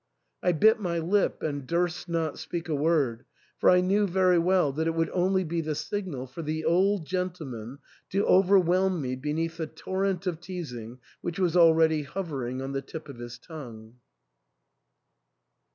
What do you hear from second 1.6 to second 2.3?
durst